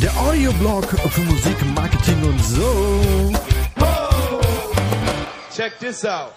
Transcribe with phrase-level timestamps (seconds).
[0.00, 3.32] Der Audioblog für Musik, Marketing und so.
[5.54, 6.32] Check this out.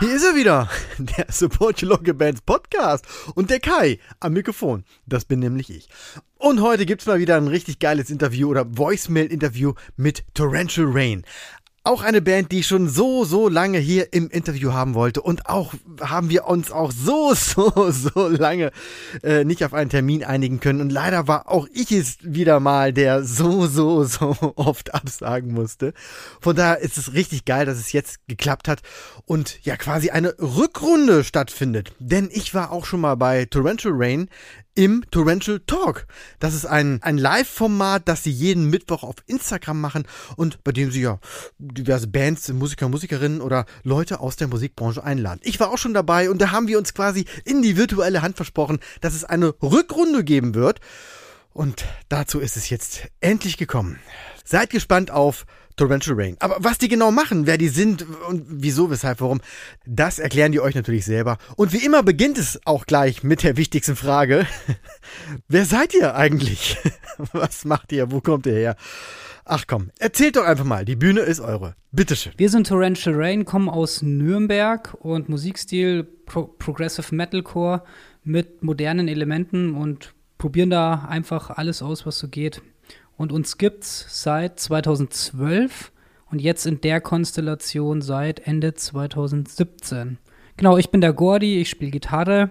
[0.00, 0.68] Hier ist er wieder,
[0.98, 4.84] der Support Your Local Bands Podcast und der Kai am Mikrofon.
[5.04, 5.88] Das bin nämlich ich.
[6.38, 11.26] Und heute gibt's mal wieder ein richtig geiles Interview oder Voicemail-Interview mit Torrential Rain.
[11.82, 15.22] Auch eine Band, die ich schon so, so lange hier im Interview haben wollte.
[15.22, 18.70] Und auch haben wir uns auch so, so, so lange
[19.22, 20.82] äh, nicht auf einen Termin einigen können.
[20.82, 25.94] Und leider war auch ich es wieder mal, der so, so, so oft absagen musste.
[26.40, 28.80] Von daher ist es richtig geil, dass es jetzt geklappt hat
[29.24, 31.92] und ja quasi eine Rückrunde stattfindet.
[31.98, 34.28] Denn ich war auch schon mal bei Torrential Rain
[34.74, 36.06] im Torrential Talk.
[36.38, 40.06] Das ist ein, ein Live-Format, das sie jeden Mittwoch auf Instagram machen
[40.36, 41.18] und bei dem sie ja
[41.58, 45.40] diverse Bands, Musiker, Musikerinnen oder Leute aus der Musikbranche einladen.
[45.42, 48.36] Ich war auch schon dabei und da haben wir uns quasi in die virtuelle Hand
[48.36, 50.80] versprochen, dass es eine Rückrunde geben wird.
[51.52, 53.98] Und dazu ist es jetzt endlich gekommen.
[54.44, 55.46] Seid gespannt auf
[55.76, 56.36] Torrential Rain.
[56.40, 59.40] Aber was die genau machen, wer die sind und wieso, weshalb, warum,
[59.86, 61.38] das erklären die euch natürlich selber.
[61.56, 64.46] Und wie immer beginnt es auch gleich mit der wichtigsten Frage.
[65.48, 66.76] wer seid ihr eigentlich?
[67.32, 68.10] was macht ihr?
[68.10, 68.76] Wo kommt ihr her?
[69.46, 70.84] Ach komm, erzählt doch einfach mal.
[70.84, 71.74] Die Bühne ist eure.
[71.92, 72.32] Bitteschön.
[72.36, 77.82] Wir sind Torrential Rain, kommen aus Nürnberg und Musikstil Pro Progressive Metalcore
[78.22, 82.62] mit modernen Elementen und probieren da einfach alles aus, was so geht.
[83.20, 85.92] Und uns gibt's seit 2012
[86.30, 90.16] und jetzt in der Konstellation seit Ende 2017.
[90.56, 92.48] Genau, ich bin der Gordi, ich spiele Gitarre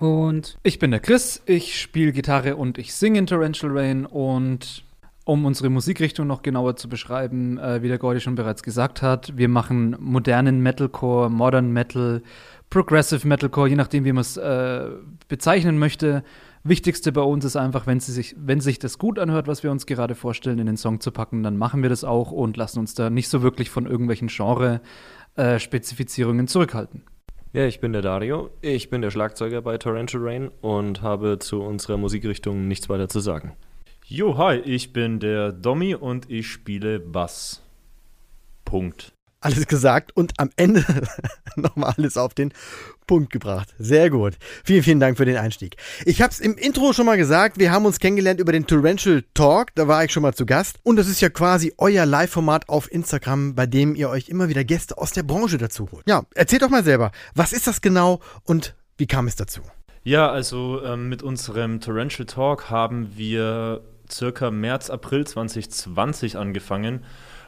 [0.00, 4.82] und Ich bin der Chris, ich spiele Gitarre und ich singe in Torrential Rain und
[5.22, 9.36] um unsere Musikrichtung noch genauer zu beschreiben, äh, wie der Gordy schon bereits gesagt hat,
[9.36, 12.20] wir machen modernen Metalcore, Modern Metal,
[12.68, 14.88] Progressive Metalcore, je nachdem, wie man es äh,
[15.28, 16.24] bezeichnen möchte.
[16.66, 19.70] Wichtigste bei uns ist einfach, wenn, sie sich, wenn sich das gut anhört, was wir
[19.70, 22.78] uns gerade vorstellen, in den Song zu packen, dann machen wir das auch und lassen
[22.78, 27.02] uns da nicht so wirklich von irgendwelchen Genre-Spezifizierungen zurückhalten.
[27.52, 28.48] Ja, ich bin der Dario.
[28.62, 33.20] Ich bin der Schlagzeuger bei Torrential Rain und habe zu unserer Musikrichtung nichts weiter zu
[33.20, 33.52] sagen.
[34.06, 37.60] Jo, hi, ich bin der Domi und ich spiele Bass.
[38.64, 39.12] Punkt.
[39.44, 40.82] Alles gesagt und am Ende
[41.56, 42.52] nochmal alles auf den
[43.06, 43.74] Punkt gebracht.
[43.78, 44.38] Sehr gut.
[44.64, 45.76] Vielen, vielen Dank für den Einstieg.
[46.06, 49.22] Ich habe es im Intro schon mal gesagt, wir haben uns kennengelernt über den Torrential
[49.34, 50.78] Talk, da war ich schon mal zu Gast.
[50.82, 54.64] Und das ist ja quasi euer Live-Format auf Instagram, bei dem ihr euch immer wieder
[54.64, 56.08] Gäste aus der Branche dazu holt.
[56.08, 59.60] Ja, erzählt doch mal selber, was ist das genau und wie kam es dazu?
[60.04, 67.04] Ja, also ähm, mit unserem Torrential Talk haben wir circa März, April 2020 angefangen.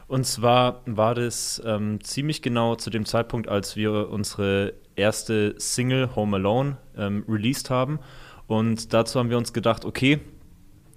[0.07, 6.15] Und zwar war das ähm, ziemlich genau zu dem Zeitpunkt, als wir unsere erste Single
[6.15, 7.99] Home Alone ähm, released haben.
[8.47, 10.19] Und dazu haben wir uns gedacht, okay,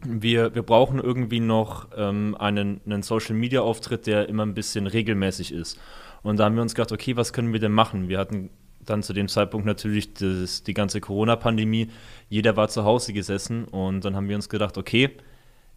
[0.06, 5.78] wir, wir brauchen irgendwie noch ähm, einen, einen Social-Media-Auftritt, der immer ein bisschen regelmäßig ist.
[6.22, 8.09] Und da haben wir uns gedacht, okay, was können wir denn machen?
[8.09, 8.50] Wir hatten
[8.81, 11.88] dann zu dem Zeitpunkt natürlich das, die ganze Corona-Pandemie.
[12.28, 15.10] Jeder war zu Hause gesessen und dann haben wir uns gedacht, okay,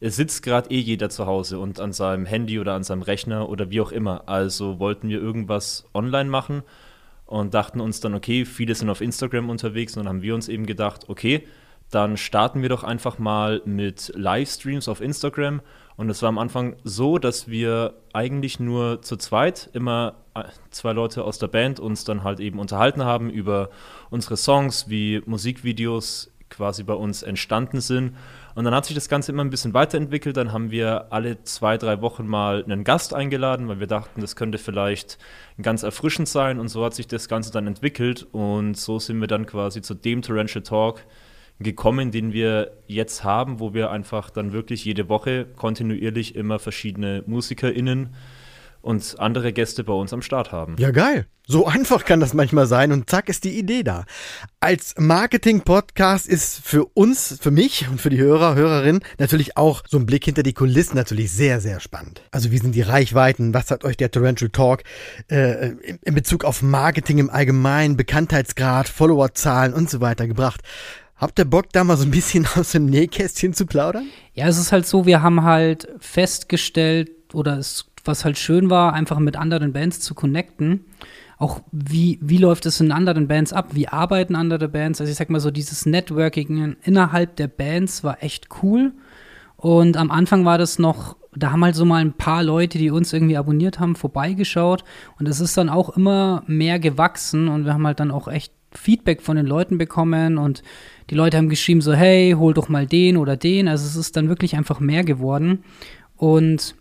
[0.03, 3.47] es sitzt gerade eh jeder zu Hause und an seinem Handy oder an seinem Rechner
[3.47, 4.24] oder wie auch immer.
[4.28, 6.64] Also wollten wir irgendwas online machen
[7.25, 10.50] und dachten uns dann, okay, viele sind auf Instagram unterwegs und dann haben wir uns
[10.50, 11.47] eben gedacht, okay,
[11.90, 15.62] dann starten wir doch einfach mal mit Livestreams auf Instagram.
[15.96, 20.91] Und es war am Anfang so, dass wir eigentlich nur zu zweit immer äh, zwei
[20.91, 23.70] Leute aus der Band uns dann halt eben unterhalten haben über
[24.09, 28.16] unsere Songs, wie Musikvideos quasi bei uns entstanden sind.
[28.56, 30.38] Und dann hat sich das Ganze immer ein bisschen weiterentwickelt.
[30.38, 34.36] Dann haben wir alle zwei, drei Wochen mal einen Gast eingeladen, weil wir dachten, das
[34.36, 35.18] könnte vielleicht
[35.62, 36.59] ganz erfrischend sein.
[36.59, 38.28] Und so hat sich das Ganze dann entwickelt.
[38.31, 41.06] Und so sind wir dann quasi zu dem Torrential Talk
[41.59, 47.24] gekommen, den wir jetzt haben, wo wir einfach dann wirklich jede Woche kontinuierlich immer verschiedene
[47.25, 48.09] MusikerInnen
[48.84, 50.76] und andere Gäste bei uns am Start haben.
[50.78, 51.26] Ja, geil.
[51.46, 54.06] So einfach kann das manchmal sein und zack ist die Idee da.
[54.59, 59.97] Als Marketing-Podcast ist für uns, für mich und für die Hörer, Hörerinnen natürlich auch so
[59.97, 62.22] ein Blick hinter die Kulissen natürlich sehr, sehr spannend.
[62.32, 63.53] Also wie sind die Reichweiten?
[63.53, 64.84] Was hat euch der Torrential Talk
[65.29, 70.62] äh, in, in Bezug auf Marketing im Allgemeinen, Bekanntheitsgrad, Followerzahlen und so weiter gebracht?
[71.16, 74.08] Habt ihr Bock, da mal so ein bisschen aus dem Nähkästchen zu plaudern?
[74.34, 78.94] Ja, es ist halt so, wir haben halt festgestellt, oder es, was halt schön war,
[78.94, 80.85] einfach mit anderen Bands zu connecten.
[81.38, 83.70] Auch wie, wie läuft es in anderen Bands ab?
[83.73, 85.02] Wie arbeiten andere Bands?
[85.02, 88.94] Also ich sag mal so, dieses Networking innerhalb der Bands war echt cool.
[89.58, 92.91] Und am Anfang war das noch da haben halt so mal ein paar Leute, die
[92.91, 94.84] uns irgendwie abonniert haben, vorbeigeschaut.
[95.20, 98.53] Und es ist dann auch immer mehr gewachsen und wir haben halt dann auch echt
[98.72, 100.64] Feedback von den Leuten bekommen und
[101.09, 103.67] die Leute haben geschrieben so, hey, hol doch mal den oder den.
[103.67, 105.64] Also es ist dann wirklich einfach mehr geworden.
[106.16, 106.76] Und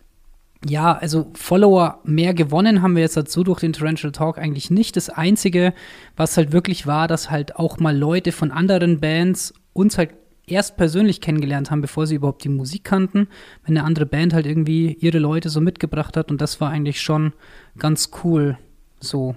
[0.64, 4.96] ja, also Follower mehr gewonnen haben wir jetzt dazu durch den Torrential Talk eigentlich nicht.
[4.96, 5.74] Das Einzige,
[6.16, 10.10] was halt wirklich war, dass halt auch mal Leute von anderen Bands uns halt
[10.46, 13.28] erst persönlich kennengelernt haben, bevor sie überhaupt die Musik kannten.
[13.64, 17.00] Wenn eine andere Band halt irgendwie ihre Leute so mitgebracht hat und das war eigentlich
[17.00, 17.32] schon
[17.78, 18.58] ganz cool.
[19.00, 19.34] So,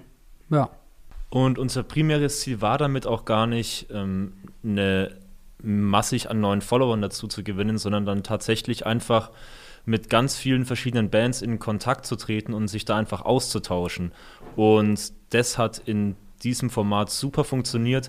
[0.50, 0.70] ja.
[1.30, 4.32] Und unser primäres Ziel war damit auch gar nicht, ähm,
[4.62, 5.16] eine
[5.62, 9.30] massig an neuen Followern dazu zu gewinnen, sondern dann tatsächlich einfach
[9.86, 14.12] mit ganz vielen verschiedenen Bands in Kontakt zu treten und sich da einfach auszutauschen.
[14.56, 18.08] Und das hat in diesem Format super funktioniert.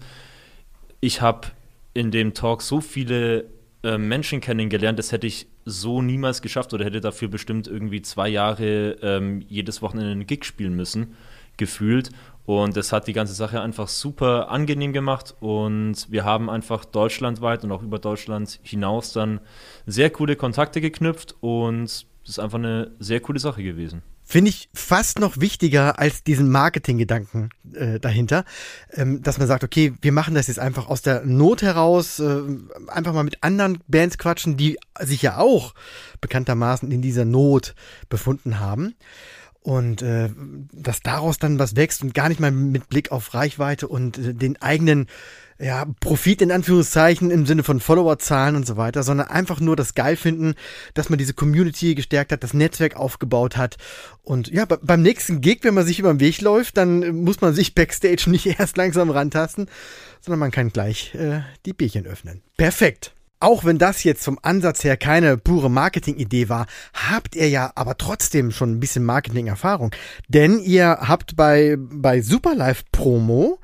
[1.00, 1.48] Ich habe
[1.94, 3.46] in dem Talk so viele
[3.84, 8.28] äh, Menschen kennengelernt, das hätte ich so niemals geschafft oder hätte dafür bestimmt irgendwie zwei
[8.28, 11.16] Jahre ähm, jedes Wochenende einen Gig spielen müssen,
[11.58, 12.12] gefühlt.
[12.46, 15.36] Und das hat die ganze Sache einfach super angenehm gemacht.
[15.42, 19.42] Und wir haben einfach deutschlandweit und auch über Deutschland hinaus dann
[19.86, 21.36] sehr coole Kontakte geknüpft.
[21.42, 24.02] Und es ist einfach eine sehr coole Sache gewesen.
[24.24, 28.44] Finde ich fast noch wichtiger als diesen Marketinggedanken äh, dahinter,
[28.92, 32.42] ähm, dass man sagt, okay, wir machen das jetzt einfach aus der Not heraus, äh,
[32.88, 35.74] einfach mal mit anderen Bands quatschen, die sich ja auch
[36.20, 37.74] bekanntermaßen in dieser Not
[38.10, 38.96] befunden haben
[39.68, 40.30] und äh,
[40.72, 44.34] dass daraus dann was wächst und gar nicht mal mit Blick auf Reichweite und äh,
[44.34, 45.08] den eigenen
[45.60, 49.94] ja, Profit in Anführungszeichen im Sinne von Followerzahlen und so weiter, sondern einfach nur das
[49.94, 50.54] geil finden,
[50.94, 53.76] dass man diese Community gestärkt hat, das Netzwerk aufgebaut hat.
[54.24, 57.54] Und ja, beim nächsten Gig, wenn man sich über den Weg läuft, dann muss man
[57.54, 59.68] sich backstage nicht erst langsam rantasten,
[60.22, 62.42] sondern man kann gleich äh, die Bierchen öffnen.
[62.56, 63.17] Perfekt.
[63.40, 67.98] Auch wenn das jetzt vom Ansatz her keine pure Marketing-Idee war, habt ihr ja aber
[67.98, 69.92] trotzdem schon ein bisschen Marketing-Erfahrung.
[70.28, 73.60] Denn ihr habt bei, bei Superlife Promo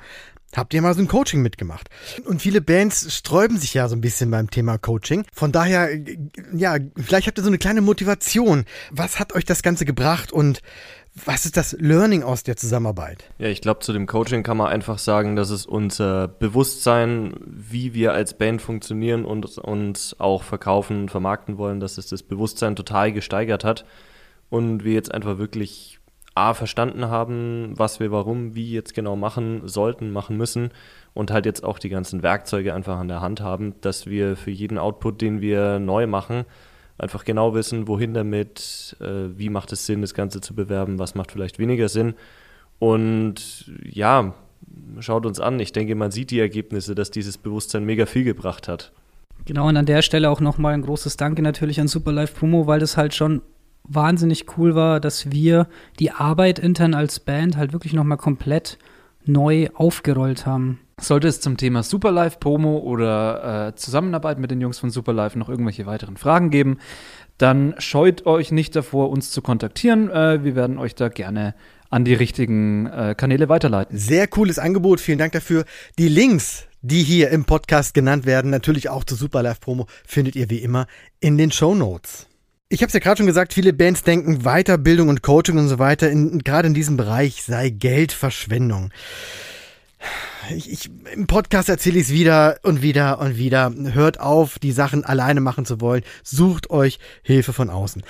[0.56, 1.90] habt ihr mal so ein Coaching mitgemacht.
[2.26, 5.26] Und viele Bands sträuben sich ja so ein bisschen beim Thema Coaching.
[5.34, 5.90] Von daher,
[6.54, 8.66] ja, vielleicht habt ihr so eine kleine Motivation.
[8.92, 10.62] Was hat euch das Ganze gebracht und
[11.26, 13.30] was ist das Learning aus der Zusammenarbeit?
[13.38, 17.94] Ja, ich glaube, zu dem Coaching kann man einfach sagen, dass es unser Bewusstsein, wie
[17.94, 22.76] wir als Band funktionieren und uns auch verkaufen und vermarkten wollen, dass es das Bewusstsein
[22.76, 23.86] total gesteigert hat
[24.50, 26.00] und wir jetzt einfach wirklich
[26.36, 30.72] A, verstanden haben, was wir warum, wie jetzt genau machen sollten, machen müssen
[31.14, 34.52] und halt jetzt auch die ganzen Werkzeuge einfach an der Hand haben, dass wir für
[34.52, 36.46] jeden Output, den wir neu machen,
[36.98, 41.16] einfach genau wissen, wohin damit, äh, wie macht es Sinn, das Ganze zu bewerben, was
[41.16, 42.16] macht vielleicht weniger Sinn.
[42.80, 44.34] Und ja,
[45.00, 45.60] schaut uns an.
[45.60, 48.92] Ich denke, man sieht die Ergebnisse, dass dieses Bewusstsein mega viel gebracht hat.
[49.46, 52.80] Genau, und an der Stelle auch nochmal ein großes Danke natürlich an Superlife Promo, weil
[52.80, 53.42] das halt schon
[53.84, 55.68] wahnsinnig cool war, dass wir
[56.00, 58.78] die Arbeit intern als Band halt wirklich nochmal komplett
[59.26, 60.80] neu aufgerollt haben.
[61.00, 65.50] Sollte es zum Thema Superlife Promo oder äh, Zusammenarbeit mit den Jungs von Superlife noch
[65.50, 66.78] irgendwelche weiteren Fragen geben,
[67.38, 70.10] dann scheut euch nicht davor, uns zu kontaktieren.
[70.10, 71.56] Äh, wir werden euch da gerne
[71.90, 73.98] an die richtigen äh, Kanäle weiterleiten.
[73.98, 75.66] Sehr cooles Angebot, vielen Dank dafür.
[75.98, 80.50] Die Links, die hier im Podcast genannt werden, natürlich auch zur Superlife Promo, findet ihr
[80.50, 80.88] wie immer
[81.20, 82.28] in den Show Notes.
[82.74, 85.78] Ich habe es ja gerade schon gesagt, viele Bands denken, Weiterbildung und Coaching und so
[85.78, 88.90] weiter, in, gerade in diesem Bereich sei Geldverschwendung.
[90.50, 93.72] Ich, ich, Im Podcast erzähle ich es wieder und wieder und wieder.
[93.94, 96.02] Hört auf, die Sachen alleine machen zu wollen.
[96.24, 98.02] Sucht euch Hilfe von außen.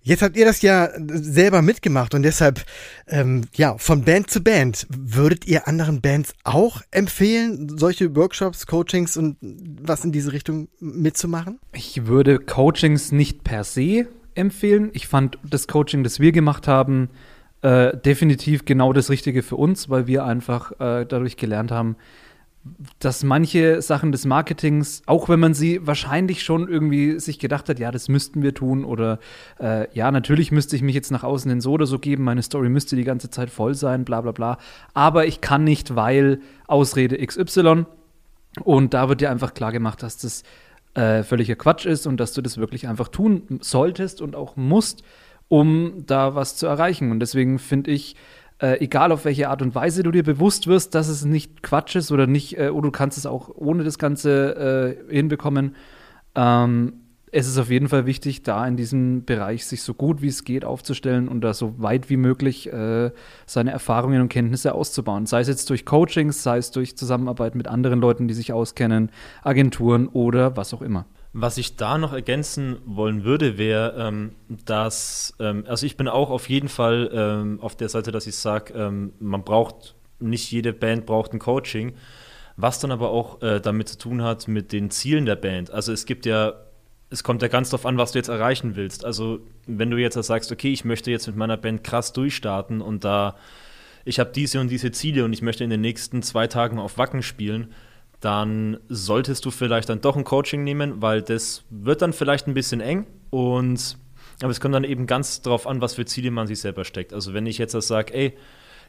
[0.00, 2.64] Jetzt habt ihr das ja selber mitgemacht und deshalb,
[3.08, 9.16] ähm, ja, von Band zu Band, würdet ihr anderen Bands auch empfehlen, solche Workshops, Coachings
[9.16, 11.58] und was in diese Richtung mitzumachen?
[11.72, 14.90] Ich würde Coachings nicht per se empfehlen.
[14.92, 17.10] Ich fand das Coaching, das wir gemacht haben,
[17.62, 21.96] äh, definitiv genau das Richtige für uns, weil wir einfach äh, dadurch gelernt haben,
[22.98, 27.78] dass manche Sachen des Marketings, auch wenn man sie wahrscheinlich schon irgendwie sich gedacht hat,
[27.78, 29.18] ja, das müssten wir tun oder
[29.60, 32.42] äh, ja, natürlich müsste ich mich jetzt nach außen hin so oder so geben, meine
[32.42, 34.58] Story müsste die ganze Zeit voll sein, bla bla bla,
[34.94, 37.86] aber ich kann nicht, weil Ausrede XY
[38.64, 40.42] und da wird dir einfach klar gemacht, dass das
[40.94, 45.02] äh, völliger Quatsch ist und dass du das wirklich einfach tun solltest und auch musst,
[45.48, 47.10] um da was zu erreichen.
[47.10, 48.16] Und deswegen finde ich,
[48.60, 51.96] äh, egal auf welche Art und Weise du dir bewusst wirst, dass es nicht Quatsch
[51.96, 55.76] ist oder nicht, äh, oder du kannst es auch ohne das Ganze äh, hinbekommen.
[56.34, 56.94] Ähm,
[57.30, 60.44] es ist auf jeden Fall wichtig, da in diesem Bereich sich so gut wie es
[60.44, 63.10] geht aufzustellen und da so weit wie möglich äh,
[63.46, 65.26] seine Erfahrungen und Kenntnisse auszubauen.
[65.26, 69.10] Sei es jetzt durch Coachings, sei es durch Zusammenarbeit mit anderen Leuten, die sich auskennen,
[69.42, 71.06] Agenturen oder was auch immer.
[71.34, 76.30] Was ich da noch ergänzen wollen würde, wäre, ähm, dass, ähm, also ich bin auch
[76.30, 80.72] auf jeden Fall ähm, auf der Seite, dass ich sage, ähm, man braucht, nicht jede
[80.72, 81.94] Band braucht ein Coaching,
[82.56, 85.70] was dann aber auch äh, damit zu tun hat mit den Zielen der Band.
[85.70, 86.54] Also es gibt ja,
[87.10, 89.04] es kommt ja ganz darauf an, was du jetzt erreichen willst.
[89.04, 93.04] Also wenn du jetzt sagst, okay, ich möchte jetzt mit meiner Band krass durchstarten und
[93.04, 93.36] da,
[94.04, 96.96] ich habe diese und diese Ziele und ich möchte in den nächsten zwei Tagen auf
[96.96, 97.74] Wacken spielen,
[98.20, 102.54] dann solltest du vielleicht dann doch ein Coaching nehmen, weil das wird dann vielleicht ein
[102.54, 103.96] bisschen eng und
[104.40, 107.12] aber es kommt dann eben ganz darauf an, was für Ziele man sich selber steckt.
[107.12, 108.36] Also wenn ich jetzt das sage, ey,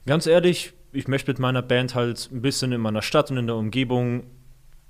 [0.06, 3.48] ganz ehrlich, ich möchte mit meiner Band halt ein bisschen in meiner Stadt und in
[3.48, 4.24] der Umgebung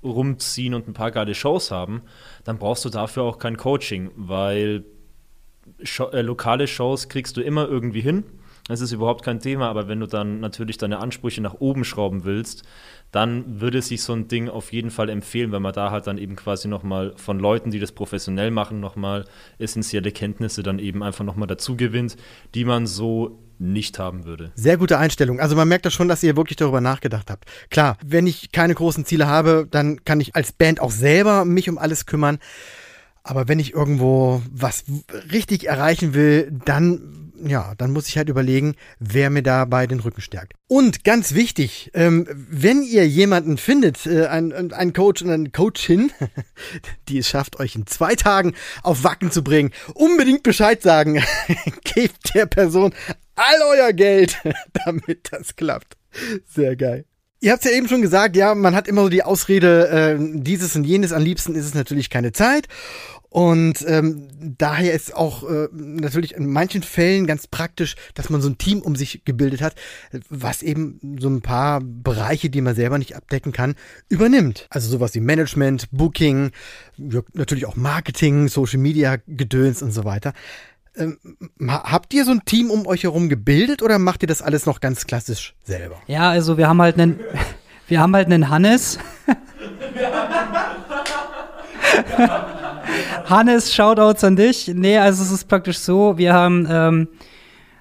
[0.02, 2.02] rumziehen und ein paar geile Shows haben,
[2.44, 4.84] dann brauchst du dafür auch kein Coaching, weil
[5.82, 8.24] Show, äh, lokale Shows kriegst du immer irgendwie hin.
[8.68, 12.24] Das ist überhaupt kein Thema, aber wenn du dann natürlich deine Ansprüche nach oben schrauben
[12.24, 12.62] willst,
[13.10, 16.18] dann würde sich so ein Ding auf jeden Fall empfehlen, wenn man da halt dann
[16.18, 19.24] eben quasi nochmal von Leuten, die das professionell machen, nochmal
[19.58, 22.16] essentielle Kenntnisse dann eben einfach nochmal dazu gewinnt,
[22.54, 24.52] die man so nicht haben würde.
[24.54, 25.38] Sehr gute Einstellung.
[25.38, 27.44] Also man merkt das schon, dass ihr wirklich darüber nachgedacht habt.
[27.70, 31.68] Klar, wenn ich keine großen Ziele habe, dann kann ich als Band auch selber mich
[31.68, 32.38] um alles kümmern.
[33.22, 34.84] Aber wenn ich irgendwo was
[35.30, 40.20] richtig erreichen will, dann ja, dann muss ich halt überlegen, wer mir dabei den Rücken
[40.20, 40.54] stärkt.
[40.68, 46.12] Und ganz wichtig, ähm, wenn ihr jemanden findet, äh, einen, Coach und eine Coachin,
[47.08, 51.22] die es schafft, euch in zwei Tagen auf Wacken zu bringen, unbedingt Bescheid sagen.
[51.84, 52.94] Gebt der Person
[53.34, 54.38] all euer Geld,
[54.84, 55.96] damit das klappt.
[56.46, 57.04] Sehr geil.
[57.42, 60.76] Ihr habt ja eben schon gesagt, ja, man hat immer so die Ausrede, äh, dieses
[60.76, 62.68] und jenes, am liebsten ist es natürlich keine Zeit.
[63.30, 64.28] Und ähm,
[64.58, 68.82] daher ist auch äh, natürlich in manchen Fällen ganz praktisch, dass man so ein Team
[68.82, 69.76] um sich gebildet hat,
[70.28, 73.76] was eben so ein paar Bereiche, die man selber nicht abdecken kann,
[74.08, 74.66] übernimmt.
[74.68, 76.50] Also sowas wie Management, Booking,
[76.98, 80.34] natürlich auch Marketing, Social Media Gedöns und so weiter.
[80.96, 81.18] Ähm,
[81.68, 84.80] habt ihr so ein Team um euch herum gebildet oder macht ihr das alles noch
[84.80, 85.96] ganz klassisch selber?
[86.06, 87.20] Ja, also wir haben halt einen,
[87.88, 88.98] wir haben halt einen Hannes.
[93.26, 94.68] Hannes, Shoutouts an dich.
[94.74, 97.08] Nee, also es ist praktisch so, wir haben ähm,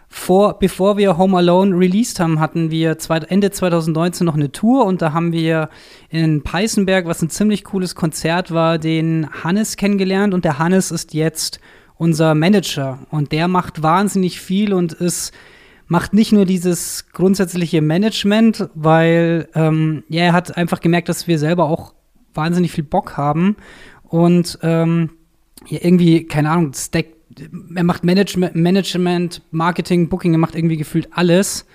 [0.08, 4.86] vor, bevor wir Home Alone released haben, hatten wir zwei, Ende 2019 noch eine Tour
[4.86, 5.70] und da haben wir
[6.10, 11.14] in Peißenberg, was ein ziemlich cooles Konzert war, den Hannes kennengelernt und der Hannes ist
[11.14, 11.60] jetzt
[12.00, 15.34] unser Manager und der macht wahnsinnig viel und ist
[15.88, 21.38] macht nicht nur dieses grundsätzliche Management, weil ähm, ja, er hat einfach gemerkt, dass wir
[21.40, 21.94] selber auch
[22.34, 23.58] wahnsinnig viel Bock haben
[24.04, 25.10] und ähm,
[25.68, 27.08] ja, irgendwie, keine Ahnung, Stack,
[27.76, 31.66] er macht Management, Management, Marketing, Booking, er macht irgendwie gefühlt alles.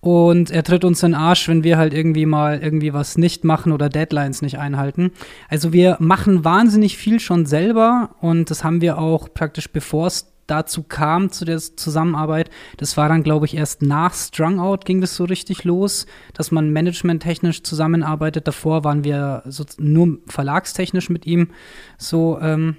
[0.00, 3.42] Und er tritt uns in den Arsch, wenn wir halt irgendwie mal irgendwie was nicht
[3.42, 5.10] machen oder Deadlines nicht einhalten.
[5.48, 10.32] Also wir machen wahnsinnig viel schon selber und das haben wir auch praktisch bevor es
[10.48, 12.50] dazu kam, zu der Zusammenarbeit.
[12.78, 16.50] Das war dann, glaube ich, erst nach Strung Out ging das so richtig los, dass
[16.50, 18.48] man managementtechnisch zusammenarbeitet.
[18.48, 21.50] Davor waren wir so nur verlagstechnisch mit ihm
[21.98, 22.76] so ähm,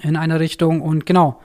[0.00, 0.80] in einer Richtung.
[0.80, 1.40] Und genau,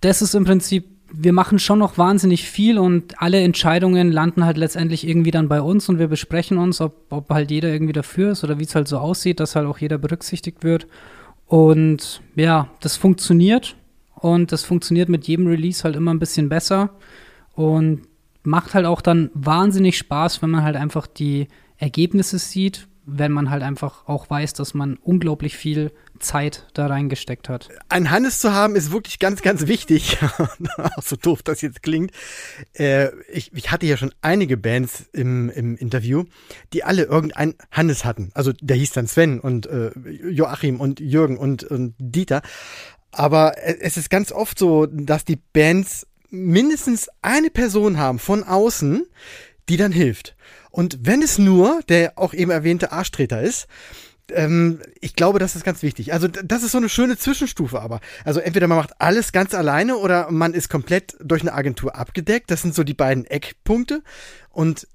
[0.00, 4.56] das ist im Prinzip wir machen schon noch wahnsinnig viel und alle Entscheidungen landen halt
[4.56, 8.32] letztendlich irgendwie dann bei uns und wir besprechen uns, ob, ob halt jeder irgendwie dafür
[8.32, 10.86] ist oder wie es halt so aussieht, dass halt auch jeder berücksichtigt wird.
[11.46, 13.76] Und ja, das funktioniert.
[14.14, 16.90] Und das funktioniert mit jedem Release halt immer ein bisschen besser
[17.54, 18.02] und
[18.44, 23.50] macht halt auch dann wahnsinnig Spaß, wenn man halt einfach die Ergebnisse sieht, wenn man
[23.50, 27.68] halt einfach auch weiß, dass man unglaublich viel Zeit da reingesteckt hat.
[27.88, 30.18] Ein Hannes zu haben ist wirklich ganz, ganz wichtig.
[31.02, 32.12] so doof das jetzt klingt.
[32.74, 36.24] Äh, ich, ich, hatte ja schon einige Bands im, im Interview,
[36.72, 38.30] die alle irgendein Hannes hatten.
[38.34, 42.42] Also der hieß dann Sven und äh, Joachim und Jürgen und, und Dieter.
[43.10, 49.04] Aber es ist ganz oft so, dass die Bands mindestens eine Person haben von außen,
[49.68, 50.34] die dann hilft.
[50.72, 53.68] Und wenn es nur der auch eben erwähnte Arschtreter ist,
[54.30, 56.12] ähm, ich glaube, das ist ganz wichtig.
[56.12, 58.00] Also das ist so eine schöne Zwischenstufe aber.
[58.24, 62.50] Also entweder man macht alles ganz alleine oder man ist komplett durch eine Agentur abgedeckt.
[62.50, 64.02] Das sind so die beiden Eckpunkte.
[64.50, 64.88] Und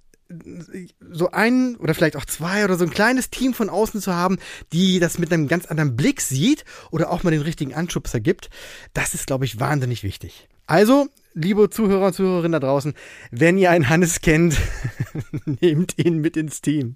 [1.09, 4.37] so ein oder vielleicht auch zwei oder so ein kleines Team von außen zu haben,
[4.73, 8.49] die das mit einem ganz anderen Blick sieht oder auch mal den richtigen Anschubser gibt,
[8.93, 10.49] das ist, glaube ich, wahnsinnig wichtig.
[10.65, 11.07] Also,
[11.37, 12.93] liebe Zuhörer und Zuhörerinnen da draußen,
[13.31, 14.57] wenn ihr einen Hannes kennt,
[15.61, 16.95] nehmt ihn mit ins Team.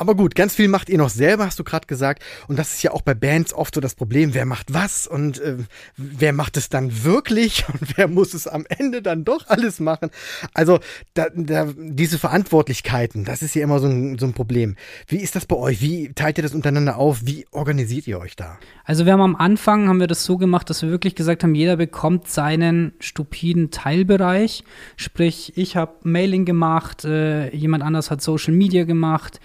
[0.00, 2.22] Aber gut, ganz viel macht ihr noch selber, hast du gerade gesagt.
[2.48, 5.38] Und das ist ja auch bei Bands oft so das Problem, wer macht was und
[5.40, 5.58] äh,
[5.98, 10.08] wer macht es dann wirklich und wer muss es am Ende dann doch alles machen.
[10.54, 10.80] Also
[11.12, 14.76] da, da, diese Verantwortlichkeiten, das ist ja immer so ein, so ein Problem.
[15.06, 15.82] Wie ist das bei euch?
[15.82, 17.26] Wie teilt ihr das untereinander auf?
[17.26, 18.58] Wie organisiert ihr euch da?
[18.86, 21.54] Also wir haben am Anfang, haben wir das so gemacht, dass wir wirklich gesagt haben,
[21.54, 24.64] jeder bekommt seinen stupiden Teilbereich.
[24.96, 29.40] Sprich, ich habe Mailing gemacht, äh, jemand anders hat Social Media gemacht,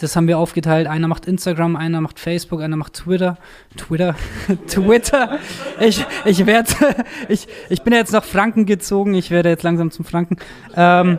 [0.00, 0.86] das haben wir aufgeteilt.
[0.86, 3.36] Einer macht Instagram, einer macht Facebook, einer macht Twitter.
[3.76, 4.14] Twitter?
[4.68, 5.38] Twitter?
[5.80, 6.70] Ich, ich werde,
[7.28, 10.36] ich, ich bin jetzt nach Franken gezogen, ich werde jetzt langsam zum Franken.
[10.74, 11.18] Ähm,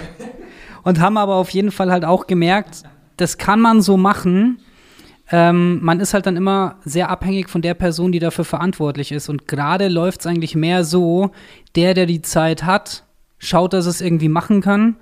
[0.82, 2.82] und haben aber auf jeden Fall halt auch gemerkt,
[3.16, 4.60] das kann man so machen.
[5.30, 9.28] Ähm, man ist halt dann immer sehr abhängig von der Person, die dafür verantwortlich ist.
[9.28, 11.30] Und gerade läuft es eigentlich mehr so,
[11.76, 13.04] der, der die Zeit hat,
[13.38, 14.96] schaut, dass es irgendwie machen kann.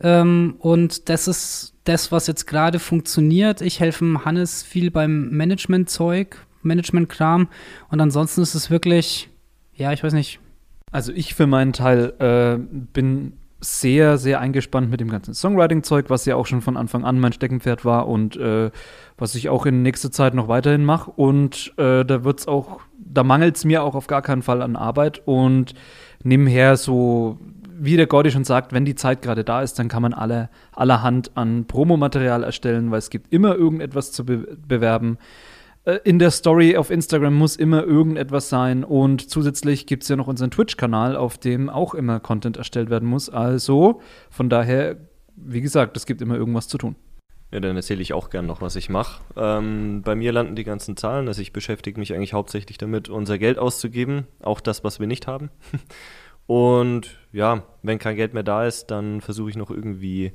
[0.00, 3.60] Ähm, und das ist das, was jetzt gerade funktioniert.
[3.60, 7.48] Ich helfe Hannes viel beim Management-Zeug, Management-Kram.
[7.90, 9.28] Und ansonsten ist es wirklich,
[9.74, 10.40] ja, ich weiß nicht.
[10.92, 12.58] Also ich für meinen Teil äh,
[12.92, 17.18] bin sehr, sehr eingespannt mit dem ganzen Songwriting-Zeug, was ja auch schon von Anfang an
[17.18, 18.70] mein Steckenpferd war und äh,
[19.16, 21.10] was ich auch in nächster Zeit noch weiterhin mache.
[21.10, 24.76] Und äh, da wird's auch, da mangelt es mir auch auf gar keinen Fall an
[24.76, 25.74] Arbeit und
[26.22, 27.38] nebenher so
[27.78, 30.48] wie der Gordy schon sagt, wenn die Zeit gerade da ist, dann kann man alle,
[30.72, 35.18] allerhand an Promomaterial erstellen, weil es gibt immer irgendetwas zu be bewerben.
[35.84, 40.16] Äh, in der Story auf Instagram muss immer irgendetwas sein und zusätzlich gibt es ja
[40.16, 43.30] noch unseren Twitch-Kanal, auf dem auch immer Content erstellt werden muss.
[43.30, 44.96] Also von daher,
[45.36, 46.96] wie gesagt, es gibt immer irgendwas zu tun.
[47.52, 49.22] Ja, dann erzähle ich auch gern noch, was ich mache.
[49.36, 53.38] Ähm, bei mir landen die ganzen Zahlen, also ich beschäftige mich eigentlich hauptsächlich damit, unser
[53.38, 55.50] Geld auszugeben, auch das, was wir nicht haben.
[56.46, 60.32] Und ja, wenn kein Geld mehr da ist, dann versuche ich noch irgendwie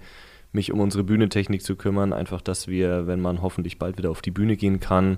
[0.51, 2.13] mich um unsere Bühnentechnik zu kümmern.
[2.13, 5.17] Einfach, dass wir, wenn man hoffentlich bald wieder auf die Bühne gehen kann,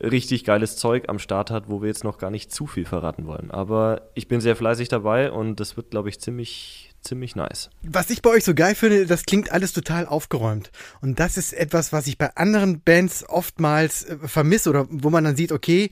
[0.00, 3.26] richtig geiles Zeug am Start hat, wo wir jetzt noch gar nicht zu viel verraten
[3.26, 3.50] wollen.
[3.50, 7.70] Aber ich bin sehr fleißig dabei und das wird, glaube ich, ziemlich, ziemlich nice.
[7.82, 10.70] Was ich bei euch so geil finde, das klingt alles total aufgeräumt.
[11.00, 15.24] Und das ist etwas, was ich bei anderen Bands oftmals äh, vermisse oder wo man
[15.24, 15.90] dann sieht, okay,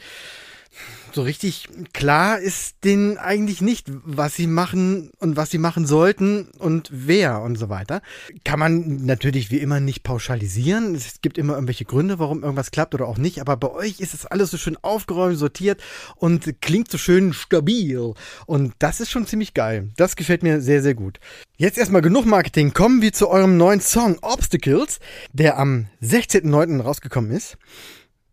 [1.13, 6.49] so richtig klar ist denen eigentlich nicht, was sie machen und was sie machen sollten
[6.59, 8.03] und wer und so weiter.
[8.45, 10.95] Kann man natürlich wie immer nicht pauschalisieren.
[10.95, 13.41] Es gibt immer irgendwelche Gründe, warum irgendwas klappt oder auch nicht.
[13.41, 15.83] Aber bei euch ist es alles so schön aufgeräumt, sortiert
[16.17, 18.13] und klingt so schön stabil.
[18.47, 19.89] Und das ist schon ziemlich geil.
[19.97, 21.19] Das gefällt mir sehr, sehr gut.
[21.57, 22.75] Jetzt erstmal genug Marketing.
[22.75, 25.01] Kommen wir zu eurem neuen Song Obstacles,
[25.33, 26.83] der am 16.09.
[26.83, 27.57] rausgekommen ist.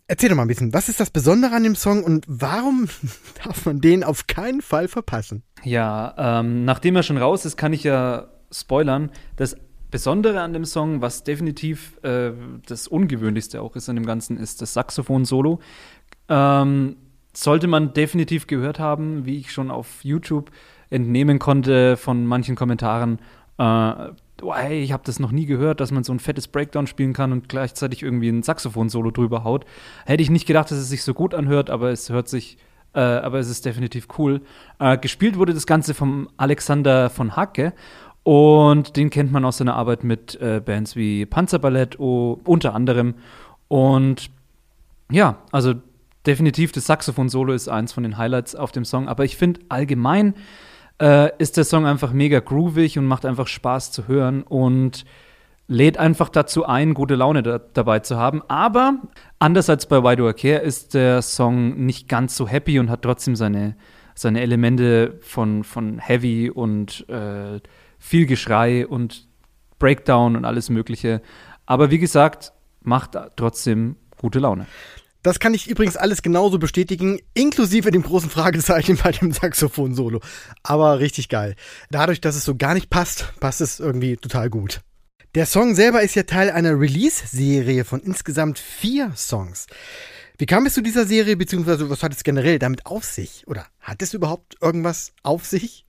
[0.07, 2.87] Erzähl doch mal ein bisschen, was ist das Besondere an dem Song und warum
[3.43, 5.43] darf man den auf keinen Fall verpassen?
[5.63, 9.11] Ja, ähm, nachdem er schon raus ist, kann ich ja spoilern.
[9.37, 9.55] Das
[9.91, 12.31] Besondere an dem Song, was definitiv äh,
[12.65, 15.59] das Ungewöhnlichste auch ist an dem Ganzen, ist das Saxophon-Solo.
[16.29, 16.97] Ähm,
[17.33, 20.51] sollte man definitiv gehört haben, wie ich schon auf YouTube
[20.89, 23.19] entnehmen konnte von manchen Kommentaren,
[23.57, 24.09] äh,
[24.41, 27.13] oh, hey, ich habe das noch nie gehört, dass man so ein fettes Breakdown spielen
[27.13, 29.65] kann und gleichzeitig irgendwie ein Saxophon-Solo drüber haut.
[30.05, 32.57] Hätte ich nicht gedacht, dass es sich so gut anhört, aber es hört sich,
[32.93, 34.41] äh, aber es ist definitiv cool.
[34.79, 37.73] Äh, gespielt wurde das Ganze vom Alexander von Hacke
[38.23, 43.15] und den kennt man aus seiner Arbeit mit äh, Bands wie Panzerballett oh, unter anderem.
[43.67, 44.29] Und
[45.11, 45.73] ja, also
[46.25, 50.35] definitiv das Saxophon-Solo ist eins von den Highlights auf dem Song, aber ich finde allgemein
[51.01, 55.05] äh, ist der Song einfach mega groovig und macht einfach Spaß zu hören und
[55.67, 58.41] lädt einfach dazu ein, gute Laune da, dabei zu haben.
[58.47, 58.99] Aber
[59.39, 62.89] anders als bei Why Do I Care ist der Song nicht ganz so happy und
[62.89, 63.75] hat trotzdem seine,
[64.15, 67.59] seine Elemente von, von Heavy und äh,
[67.99, 69.27] viel Geschrei und
[69.79, 71.21] Breakdown und alles Mögliche.
[71.65, 74.65] Aber wie gesagt, macht trotzdem gute Laune.
[75.23, 80.19] Das kann ich übrigens alles genauso bestätigen, inklusive dem großen Fragezeichen bei dem Saxophon-Solo.
[80.61, 81.55] Aber richtig geil.
[81.89, 84.81] Dadurch, dass es so gar nicht passt, passt es irgendwie total gut.
[85.33, 89.65] Der Song selber ist ja Teil einer Release-Serie von insgesamt vier Songs.
[90.37, 93.47] Wie kam es zu dieser Serie, beziehungsweise was hat es generell damit auf sich?
[93.47, 95.85] Oder hat es überhaupt irgendwas auf sich?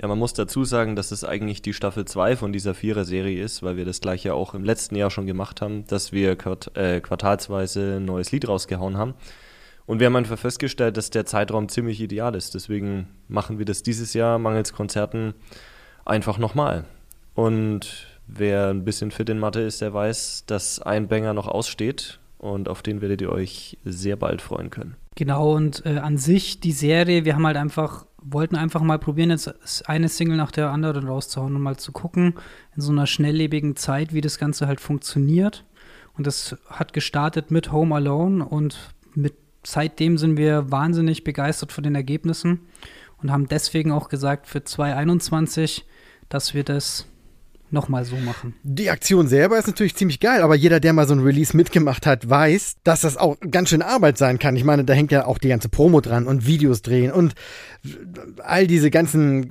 [0.00, 3.64] Ja, man muss dazu sagen, dass es eigentlich die Staffel 2 von dieser Vierer-Serie ist,
[3.64, 7.00] weil wir das gleiche auch im letzten Jahr schon gemacht haben, dass wir quart äh,
[7.00, 9.14] quartalsweise ein neues Lied rausgehauen haben.
[9.86, 12.54] Und wir haben einfach festgestellt, dass der Zeitraum ziemlich ideal ist.
[12.54, 15.34] Deswegen machen wir das dieses Jahr mangels Konzerten
[16.04, 16.84] einfach nochmal.
[17.34, 22.20] Und wer ein bisschen fit in Mathe ist, der weiß, dass ein Banger noch aussteht.
[22.38, 24.96] Und auf den werdet ihr euch sehr bald freuen können.
[25.16, 29.30] Genau, und äh, an sich die Serie, wir haben halt einfach, wollten einfach mal probieren,
[29.30, 32.34] jetzt eine Single nach der anderen rauszuhauen und mal zu gucken,
[32.76, 35.64] in so einer schnelllebigen Zeit, wie das Ganze halt funktioniert.
[36.16, 38.78] Und das hat gestartet mit Home Alone und
[39.14, 42.60] mit seitdem sind wir wahnsinnig begeistert von den Ergebnissen
[43.20, 45.84] und haben deswegen auch gesagt für 2021,
[46.28, 47.06] dass wir das
[47.72, 48.54] nochmal so machen.
[48.62, 52.06] Die Aktion selber ist natürlich ziemlich geil, aber jeder, der mal so ein Release mitgemacht
[52.06, 54.56] hat, weiß, dass das auch ganz schön Arbeit sein kann.
[54.56, 57.34] Ich meine, da hängt ja auch die ganze Promo dran und Videos drehen und
[58.38, 59.48] all diese ganzen,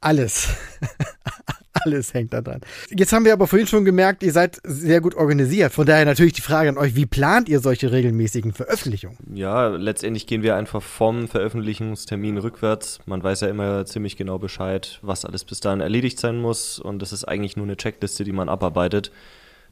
[0.00, 0.48] alles.
[1.84, 2.60] Alles hängt da dran.
[2.90, 5.72] Jetzt haben wir aber vorhin schon gemerkt, ihr seid sehr gut organisiert.
[5.72, 9.18] Von daher natürlich die Frage an euch, wie plant ihr solche regelmäßigen Veröffentlichungen?
[9.34, 12.98] Ja, letztendlich gehen wir einfach vom Veröffentlichungstermin rückwärts.
[13.06, 16.78] Man weiß ja immer ziemlich genau Bescheid, was alles bis dahin erledigt sein muss.
[16.78, 19.10] Und das ist eigentlich nur eine Checkliste, die man abarbeitet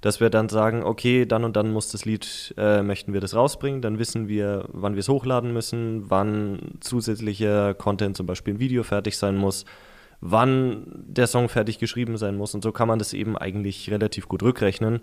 [0.00, 3.34] dass wir dann sagen, okay, dann und dann muss das Lied, äh, möchten wir das
[3.34, 8.58] rausbringen, dann wissen wir, wann wir es hochladen müssen, wann zusätzlicher Content, zum Beispiel ein
[8.58, 9.64] Video fertig sein muss
[10.26, 12.54] wann der Song fertig geschrieben sein muss.
[12.54, 15.00] Und so kann man das eben eigentlich relativ gut rückrechnen.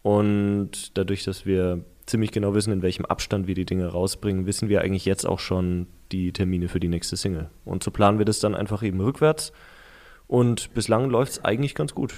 [0.00, 4.70] Und dadurch, dass wir ziemlich genau wissen, in welchem Abstand wir die Dinge rausbringen, wissen
[4.70, 7.50] wir eigentlich jetzt auch schon die Termine für die nächste Single.
[7.66, 9.52] Und so planen wir das dann einfach eben rückwärts.
[10.26, 12.14] Und bislang läuft es eigentlich ganz gut.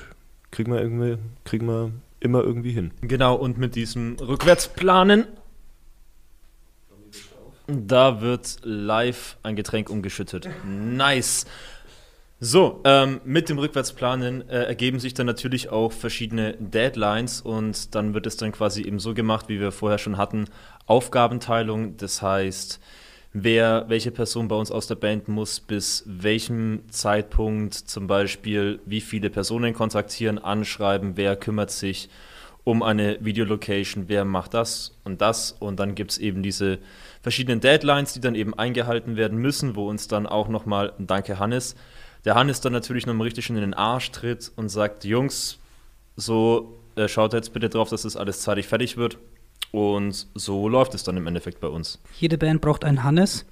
[0.52, 2.92] Kriegen wir, irgendwie, kriegen wir immer irgendwie hin.
[3.00, 5.26] Genau, und mit diesem Rückwärtsplanen,
[7.66, 10.48] da wird live ein Getränk umgeschüttet.
[10.64, 11.46] Nice.
[12.40, 18.14] So, ähm, mit dem Rückwärtsplanen äh, ergeben sich dann natürlich auch verschiedene Deadlines und dann
[18.14, 20.44] wird es dann quasi eben so gemacht, wie wir vorher schon hatten,
[20.86, 21.96] Aufgabenteilung.
[21.96, 22.78] Das heißt,
[23.32, 29.00] wer, welche Person bei uns aus der Band muss bis welchem Zeitpunkt zum Beispiel wie
[29.00, 32.08] viele Personen kontaktieren, anschreiben, wer kümmert sich
[32.62, 36.78] um eine Videolocation, wer macht das und das und dann gibt es eben diese
[37.20, 41.74] verschiedenen Deadlines, die dann eben eingehalten werden müssen, wo uns dann auch nochmal, danke Hannes,
[42.24, 45.58] der Hannes dann natürlich nochmal richtig schon in den Arsch tritt und sagt, Jungs,
[46.16, 49.18] so äh, schaut jetzt bitte drauf, dass das alles zeitig fertig wird.
[49.70, 52.00] Und so läuft es dann im Endeffekt bei uns.
[52.18, 53.44] Jede Band braucht einen Hannes.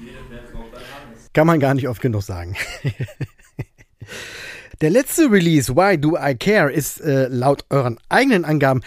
[0.00, 1.30] Jede Band braucht einen Hannes.
[1.32, 2.56] Kann man gar nicht oft genug sagen.
[4.80, 8.82] Der letzte Release, Why Do I Care, ist äh, laut euren eigenen Angaben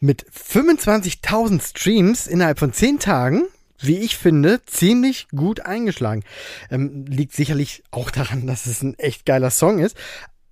[0.00, 3.44] mit 25.000 Streams innerhalb von 10 Tagen
[3.80, 6.22] wie ich finde, ziemlich gut eingeschlagen.
[6.70, 9.96] Ähm, liegt sicherlich auch daran, dass es ein echt geiler Song ist.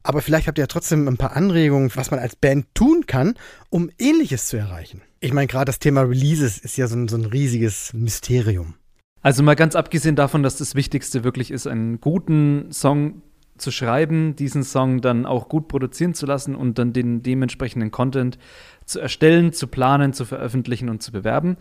[0.02, 3.34] Aber vielleicht habt ihr ja trotzdem ein paar Anregungen, was man als Band tun kann,
[3.70, 5.00] um Ähnliches zu erreichen.
[5.20, 8.74] Ich meine, gerade das Thema Releases ist ja so ein, so ein riesiges Mysterium.
[9.22, 13.22] Also mal ganz abgesehen davon, dass das Wichtigste wirklich ist, einen guten Song
[13.56, 18.38] zu schreiben, diesen Song dann auch gut produzieren zu lassen und dann den dementsprechenden Content
[18.84, 21.56] zu erstellen, zu planen, zu veröffentlichen und zu bewerben,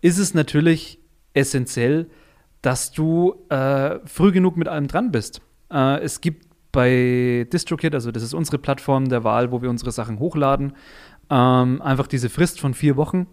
[0.00, 1.00] ist es natürlich
[1.34, 2.08] essentiell,
[2.62, 5.40] dass du äh, früh genug mit allem dran bist.
[5.72, 9.92] Äh, es gibt bei DistroKid, also das ist unsere Plattform der Wahl, wo wir unsere
[9.92, 10.72] Sachen hochladen,
[11.30, 13.26] ähm, einfach diese Frist von vier Wochen.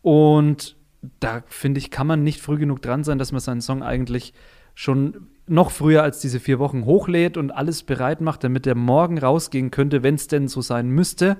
[0.00, 0.76] Und
[1.20, 4.32] da finde ich, kann man nicht früh genug dran sein, dass man seinen Song eigentlich
[4.74, 9.18] schon noch früher als diese vier Wochen hochlädt und alles bereit macht, damit er morgen
[9.18, 11.36] rausgehen könnte, wenn es denn so sein müsste.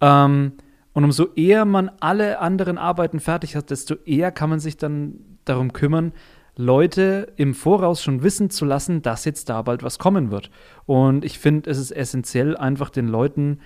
[0.00, 0.52] Ähm,
[0.94, 5.38] und umso eher man alle anderen Arbeiten fertig hat, desto eher kann man sich dann
[5.44, 6.12] darum kümmern,
[6.56, 10.50] Leute im Voraus schon wissen zu lassen, dass jetzt da bald was kommen wird.
[10.86, 13.58] Und ich finde, es ist essentiell, einfach den Leuten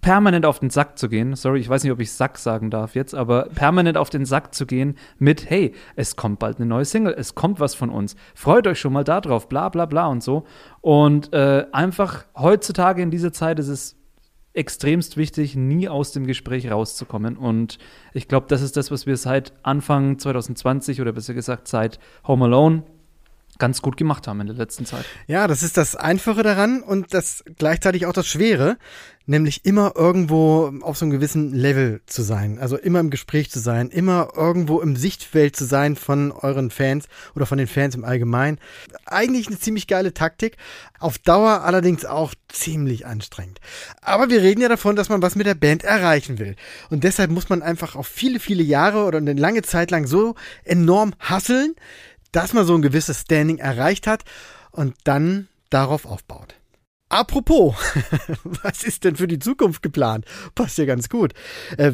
[0.00, 1.36] permanent auf den Sack zu gehen.
[1.36, 4.54] Sorry, ich weiß nicht, ob ich Sack sagen darf jetzt, aber permanent auf den Sack
[4.54, 8.16] zu gehen mit, hey, es kommt bald eine neue Single, es kommt was von uns.
[8.34, 10.44] Freut euch schon mal darauf, bla bla bla und so.
[10.80, 13.95] Und äh, einfach heutzutage in dieser Zeit ist es
[14.56, 17.36] extremst wichtig, nie aus dem Gespräch rauszukommen.
[17.36, 17.78] Und
[18.14, 22.46] ich glaube, das ist das, was wir seit Anfang 2020 oder besser gesagt seit Home
[22.46, 22.82] Alone
[23.58, 25.04] ganz gut gemacht haben in der letzten Zeit.
[25.26, 28.76] Ja, das ist das Einfache daran und das gleichzeitig auch das Schwere,
[29.26, 33.58] nämlich immer irgendwo auf so einem gewissen Level zu sein, also immer im Gespräch zu
[33.58, 38.04] sein, immer irgendwo im Sichtfeld zu sein von euren Fans oder von den Fans im
[38.04, 38.58] Allgemeinen.
[39.04, 40.56] Eigentlich eine ziemlich geile Taktik,
[40.98, 43.60] auf Dauer allerdings auch ziemlich anstrengend.
[44.00, 46.56] Aber wir reden ja davon, dass man was mit der Band erreichen will.
[46.90, 50.36] Und deshalb muss man einfach auf viele, viele Jahre oder eine lange Zeit lang so
[50.64, 51.74] enorm hasseln,
[52.32, 54.24] dass man so ein gewisses Standing erreicht hat
[54.70, 56.54] und dann darauf aufbaut.
[57.08, 57.76] Apropos,
[58.44, 60.24] was ist denn für die Zukunft geplant?
[60.56, 61.34] Passt ja ganz gut.
[61.76, 61.92] Äh,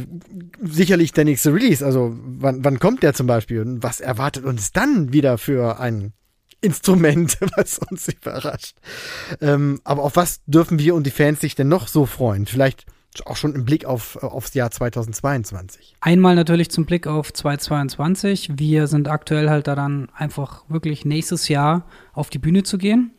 [0.62, 1.84] sicherlich der nächste Release.
[1.84, 3.60] Also wann, wann kommt der zum Beispiel?
[3.60, 6.14] Und was erwartet uns dann wieder für ein
[6.62, 8.76] Instrument, was uns überrascht?
[9.42, 12.46] Ähm, aber auf was dürfen wir und die Fans sich denn noch so freuen?
[12.46, 12.86] Vielleicht
[13.26, 15.96] auch schon im Blick auf, aufs Jahr 2022?
[16.00, 18.52] Einmal natürlich zum Blick auf 2022.
[18.56, 23.12] Wir sind aktuell halt daran, einfach wirklich nächstes Jahr auf die Bühne zu gehen.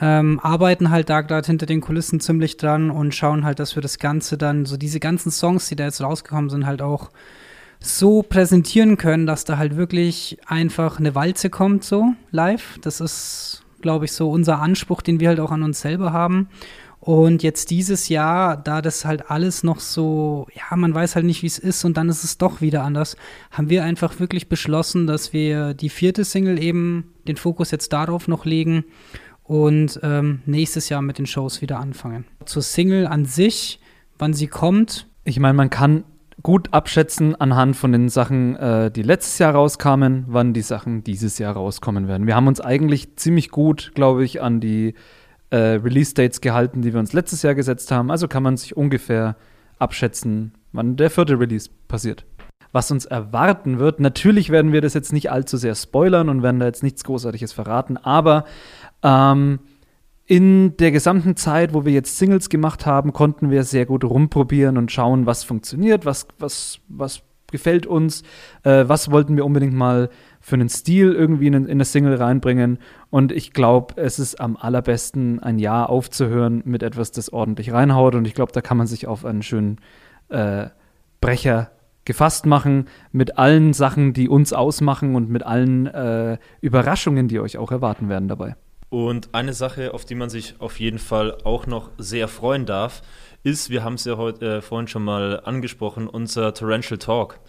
[0.00, 3.82] Ähm, arbeiten halt da gerade hinter den Kulissen ziemlich dran und schauen halt, dass wir
[3.82, 7.10] das Ganze dann, so diese ganzen Songs, die da jetzt rausgekommen sind, halt auch
[7.80, 12.78] so präsentieren können, dass da halt wirklich einfach eine Walze kommt, so live.
[12.82, 16.48] Das ist, glaube ich, so unser Anspruch, den wir halt auch an uns selber haben.
[17.00, 21.42] Und jetzt dieses Jahr, da das halt alles noch so, ja, man weiß halt nicht,
[21.42, 23.16] wie es ist und dann ist es doch wieder anders,
[23.52, 28.26] haben wir einfach wirklich beschlossen, dass wir die vierte Single eben den Fokus jetzt darauf
[28.26, 28.84] noch legen
[29.44, 32.24] und ähm, nächstes Jahr mit den Shows wieder anfangen.
[32.44, 33.80] Zur Single an sich,
[34.18, 35.06] wann sie kommt.
[35.24, 36.04] Ich meine, man kann
[36.42, 41.38] gut abschätzen anhand von den Sachen, äh, die letztes Jahr rauskamen, wann die Sachen dieses
[41.38, 42.26] Jahr rauskommen werden.
[42.26, 44.94] Wir haben uns eigentlich ziemlich gut, glaube ich, an die
[45.50, 48.10] äh, Release-Dates gehalten, die wir uns letztes Jahr gesetzt haben.
[48.10, 49.36] Also kann man sich ungefähr
[49.78, 52.24] abschätzen, wann der vierte Release passiert.
[52.72, 56.60] Was uns erwarten wird, natürlich werden wir das jetzt nicht allzu sehr spoilern und werden
[56.60, 58.44] da jetzt nichts Großartiges verraten, aber
[59.02, 59.60] ähm,
[60.26, 64.76] in der gesamten Zeit, wo wir jetzt Singles gemacht haben, konnten wir sehr gut rumprobieren
[64.76, 68.22] und schauen, was funktioniert, was, was, was gefällt uns,
[68.62, 72.78] äh, was wollten wir unbedingt mal für einen Stil irgendwie in, in eine Single reinbringen.
[73.10, 78.14] Und ich glaube, es ist am allerbesten, ein Jahr aufzuhören mit etwas, das ordentlich reinhaut.
[78.14, 79.80] Und ich glaube, da kann man sich auf einen schönen
[80.28, 80.66] äh,
[81.20, 81.70] Brecher
[82.04, 87.58] gefasst machen mit allen Sachen, die uns ausmachen und mit allen äh, Überraschungen, die euch
[87.58, 88.56] auch erwarten werden dabei.
[88.90, 93.02] Und eine Sache, auf die man sich auf jeden Fall auch noch sehr freuen darf,
[93.42, 97.40] ist, wir haben es ja heute äh, vorhin schon mal angesprochen, unser Torrential Talk.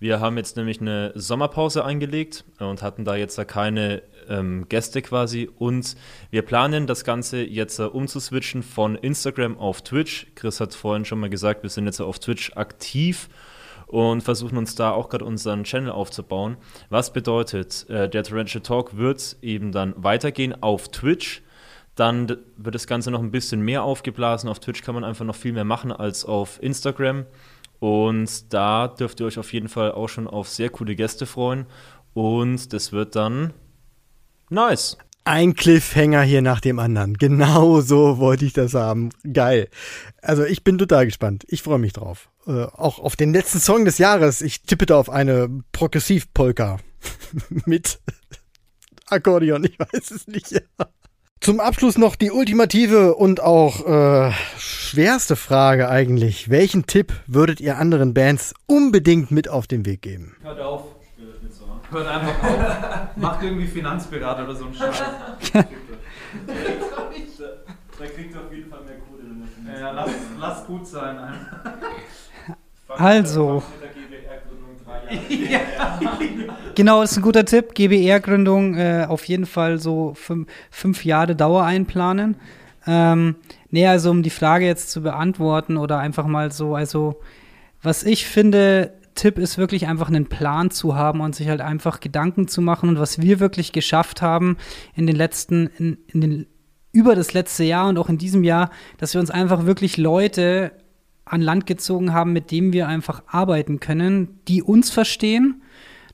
[0.00, 5.50] Wir haben jetzt nämlich eine Sommerpause eingelegt und hatten da jetzt keine ähm, Gäste quasi.
[5.58, 5.96] Und
[6.30, 10.28] wir planen das Ganze jetzt umzuswitchen von Instagram auf Twitch.
[10.36, 13.28] Chris hat vorhin schon mal gesagt, wir sind jetzt auf Twitch aktiv
[13.88, 16.58] und versuchen uns da auch gerade unseren Channel aufzubauen.
[16.90, 21.42] Was bedeutet, äh, der Torrential Talk wird eben dann weitergehen auf Twitch.
[21.96, 24.48] Dann wird das Ganze noch ein bisschen mehr aufgeblasen.
[24.48, 27.26] Auf Twitch kann man einfach noch viel mehr machen als auf Instagram.
[27.80, 31.66] Und da dürft ihr euch auf jeden Fall auch schon auf sehr coole Gäste freuen.
[32.14, 33.52] Und das wird dann
[34.50, 34.98] nice.
[35.24, 37.14] Ein Cliffhanger hier nach dem anderen.
[37.14, 39.10] Genau so wollte ich das haben.
[39.30, 39.68] Geil.
[40.22, 41.44] Also ich bin total gespannt.
[41.48, 42.30] Ich freue mich drauf.
[42.46, 44.40] Äh, auch auf den letzten Song des Jahres.
[44.40, 46.78] Ich tippe da auf eine Progressiv-Polka
[47.66, 48.00] mit
[49.06, 49.64] Akkordeon.
[49.64, 50.50] Ich weiß es nicht.
[50.50, 50.60] Ja.
[51.40, 56.50] Zum Abschluss noch die ultimative und auch äh, schwerste Frage eigentlich.
[56.50, 60.36] Welchen Tipp würdet ihr anderen Bands unbedingt mit auf den Weg geben?
[60.42, 60.84] Hört auf.
[61.90, 63.16] Hört einfach auf.
[63.16, 65.02] Macht irgendwie Finanzberater oder so einen Scheiß.
[65.52, 65.62] da
[68.04, 69.22] kriegt ihr auf jeden Fall mehr Kohle.
[69.66, 71.18] Ja, ja lass, lass gut sein.
[72.88, 73.62] Also.
[76.74, 77.74] genau, ist ein guter Tipp.
[77.74, 82.36] GBR-Gründung äh, auf jeden Fall so fünf, fünf Jahre Dauer einplanen.
[82.86, 83.36] Ähm,
[83.70, 87.20] nee, also um die Frage jetzt zu beantworten oder einfach mal so, also
[87.82, 92.00] was ich finde, Tipp ist wirklich einfach einen Plan zu haben und sich halt einfach
[92.00, 94.56] Gedanken zu machen und was wir wirklich geschafft haben
[94.94, 96.46] in den letzten, in, in den
[96.92, 100.72] über das letzte Jahr und auch in diesem Jahr, dass wir uns einfach wirklich Leute
[101.32, 105.62] an Land gezogen haben, mit dem wir einfach arbeiten können, die uns verstehen.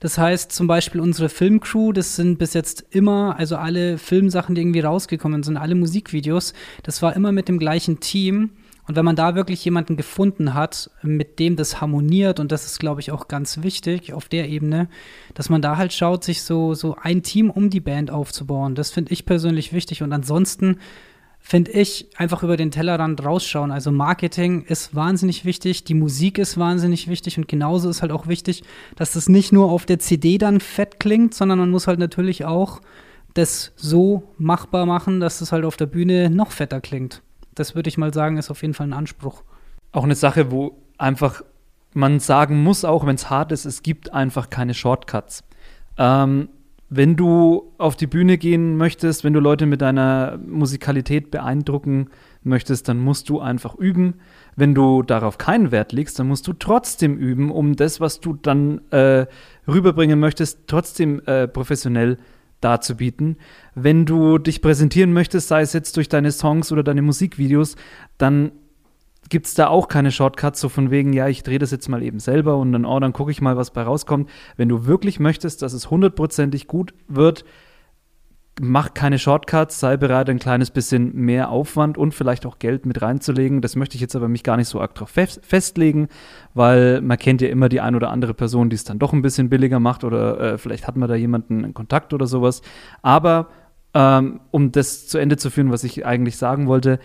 [0.00, 4.60] Das heißt zum Beispiel unsere Filmcrew, das sind bis jetzt immer, also alle Filmsachen, die
[4.60, 8.50] irgendwie rausgekommen sind, alle Musikvideos, das war immer mit dem gleichen Team.
[8.86, 12.78] Und wenn man da wirklich jemanden gefunden hat, mit dem das harmoniert, und das ist,
[12.78, 14.90] glaube ich, auch ganz wichtig auf der Ebene,
[15.32, 18.74] dass man da halt schaut, sich so, so ein Team um die Band aufzubauen.
[18.74, 20.02] Das finde ich persönlich wichtig.
[20.02, 20.76] Und ansonsten
[21.46, 23.70] finde ich, einfach über den Tellerrand rausschauen.
[23.70, 28.26] Also Marketing ist wahnsinnig wichtig, die Musik ist wahnsinnig wichtig und genauso ist halt auch
[28.26, 28.64] wichtig,
[28.96, 32.46] dass das nicht nur auf der CD dann fett klingt, sondern man muss halt natürlich
[32.46, 32.80] auch
[33.34, 37.20] das so machbar machen, dass es halt auf der Bühne noch fetter klingt.
[37.54, 39.42] Das würde ich mal sagen, ist auf jeden Fall ein Anspruch.
[39.92, 41.42] Auch eine Sache, wo einfach
[41.92, 45.44] man sagen muss, auch wenn es hart ist, es gibt einfach keine Shortcuts.
[45.98, 46.48] Ähm,
[46.96, 52.08] wenn du auf die Bühne gehen möchtest, wenn du Leute mit deiner Musikalität beeindrucken
[52.44, 54.14] möchtest, dann musst du einfach üben.
[54.54, 58.34] Wenn du darauf keinen Wert legst, dann musst du trotzdem üben, um das, was du
[58.34, 59.26] dann äh,
[59.66, 62.18] rüberbringen möchtest, trotzdem äh, professionell
[62.60, 63.38] darzubieten.
[63.74, 67.76] Wenn du dich präsentieren möchtest, sei es jetzt durch deine Songs oder deine Musikvideos,
[68.18, 68.52] dann
[69.30, 72.02] gibt es da auch keine Shortcuts, so von wegen, ja, ich drehe das jetzt mal
[72.02, 74.28] eben selber und dann, oh, dann gucke ich mal, was bei rauskommt.
[74.56, 77.44] Wenn du wirklich möchtest, dass es hundertprozentig gut wird,
[78.60, 83.02] mach keine Shortcuts, sei bereit, ein kleines bisschen mehr Aufwand und vielleicht auch Geld mit
[83.02, 83.60] reinzulegen.
[83.60, 86.08] Das möchte ich jetzt aber mich gar nicht so arg drauf festlegen,
[86.54, 89.22] weil man kennt ja immer die ein oder andere Person, die es dann doch ein
[89.22, 92.62] bisschen billiger macht oder äh, vielleicht hat man da jemanden in Kontakt oder sowas.
[93.02, 93.48] Aber
[93.92, 97.00] ähm, um das zu Ende zu führen, was ich eigentlich sagen wollte,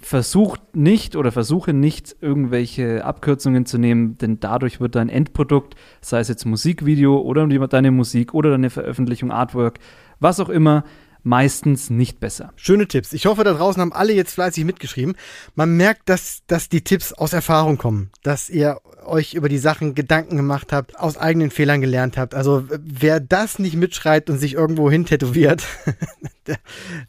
[0.00, 6.20] versucht nicht oder versuche nicht irgendwelche Abkürzungen zu nehmen, denn dadurch wird dein Endprodukt, sei
[6.20, 9.78] es jetzt Musikvideo oder deine Musik oder deine Veröffentlichung, Artwork,
[10.18, 10.84] was auch immer,
[11.22, 12.52] meistens nicht besser.
[12.56, 13.12] Schöne Tipps.
[13.12, 15.16] Ich hoffe, da draußen haben alle jetzt fleißig mitgeschrieben.
[15.54, 19.94] Man merkt, dass, dass die Tipps aus Erfahrung kommen, dass ihr euch über die Sachen
[19.94, 22.34] Gedanken gemacht habt, aus eigenen Fehlern gelernt habt.
[22.34, 25.64] Also wer das nicht mitschreibt und sich irgendwo hin tätowiert,
[26.46, 26.58] der,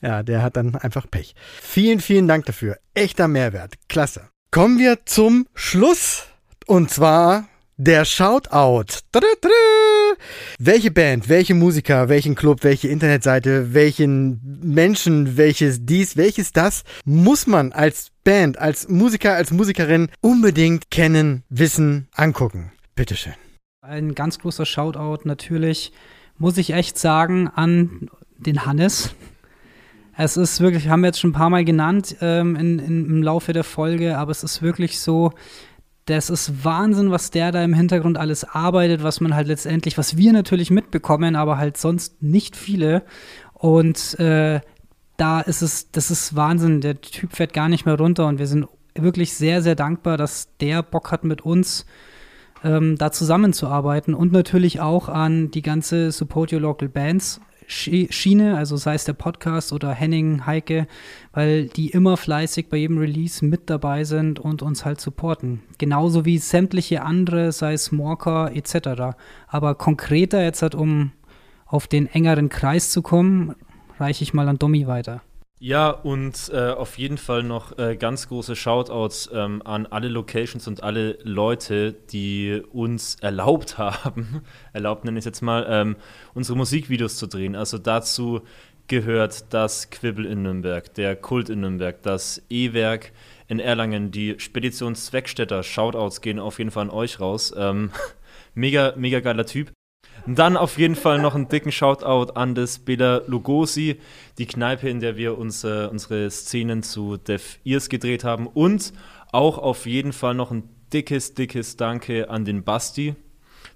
[0.01, 1.35] ja, der hat dann einfach Pech.
[1.61, 2.77] Vielen, vielen Dank dafür.
[2.93, 3.75] Echter Mehrwert.
[3.89, 4.29] Klasse.
[4.51, 6.27] Kommen wir zum Schluss.
[6.67, 8.99] Und zwar der Shoutout.
[10.59, 17.47] Welche Band, welche Musiker, welchen Club, welche Internetseite, welchen Menschen, welches dies, welches das, muss
[17.47, 22.71] man als Band, als Musiker, als Musikerin unbedingt kennen, wissen, angucken.
[22.95, 23.33] Bitteschön.
[23.81, 25.91] Ein ganz großer Shoutout natürlich,
[26.37, 29.15] muss ich echt sagen, an den Hannes.
[30.17, 33.23] Es ist wirklich, haben wir jetzt schon ein paar Mal genannt ähm, in, in, im
[33.23, 35.31] Laufe der Folge, aber es ist wirklich so,
[36.05, 40.17] das ist Wahnsinn, was der da im Hintergrund alles arbeitet, was man halt letztendlich, was
[40.17, 43.03] wir natürlich mitbekommen, aber halt sonst nicht viele.
[43.53, 44.61] Und äh,
[45.17, 46.81] da ist es, das ist Wahnsinn.
[46.81, 50.49] Der Typ fährt gar nicht mehr runter und wir sind wirklich sehr, sehr dankbar, dass
[50.57, 51.85] der Bock hat mit uns
[52.63, 58.75] ähm, da zusammenzuarbeiten und natürlich auch an die ganze Support Your Local Bands Schiene, also
[58.75, 60.87] sei es der Podcast oder Henning, Heike,
[61.31, 65.61] weil die immer fleißig bei jedem Release mit dabei sind und uns halt supporten.
[65.77, 69.15] Genauso wie sämtliche andere, sei es Morker etc.
[69.47, 71.11] Aber konkreter jetzt halt, um
[71.65, 73.55] auf den engeren Kreis zu kommen,
[73.97, 75.21] reiche ich mal an Domi weiter.
[75.63, 80.67] Ja, und äh, auf jeden Fall noch äh, ganz große Shoutouts ähm, an alle Locations
[80.67, 84.41] und alle Leute, die uns erlaubt haben,
[84.73, 85.97] erlaubt nenne ich es jetzt mal, ähm,
[86.33, 87.55] unsere Musikvideos zu drehen.
[87.55, 88.41] Also dazu
[88.87, 93.11] gehört das Quibbel in Nürnberg, der Kult in Nürnberg, das E-Werk
[93.47, 95.61] in Erlangen, die Spedition Zweckstätter.
[95.61, 97.53] Shoutouts gehen auf jeden Fall an euch raus.
[97.55, 97.91] Ähm,
[98.55, 99.71] mega, mega geiler Typ.
[100.27, 103.99] Dann auf jeden Fall noch einen dicken Shoutout an das Bela Lugosi,
[104.37, 108.47] die Kneipe, in der wir uns, äh, unsere Szenen zu Dev Ears gedreht haben.
[108.47, 108.93] Und
[109.31, 113.15] auch auf jeden Fall noch ein dickes, dickes Danke an den Basti.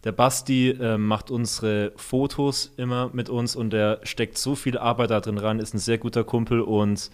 [0.04, 5.10] Der Basti äh, macht unsere Fotos immer mit uns und er steckt so viel Arbeit
[5.10, 7.10] da drin ran, ist ein sehr guter Kumpel und